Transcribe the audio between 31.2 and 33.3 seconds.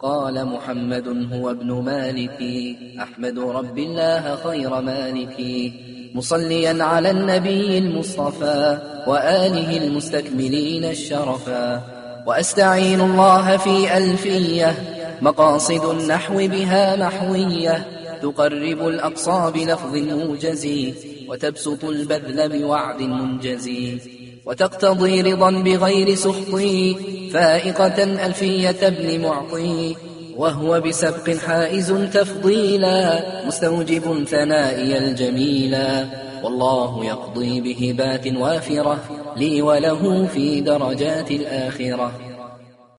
حائز تفضيلا